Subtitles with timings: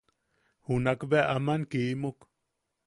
[0.67, 2.19] Junak bea aman kimuk.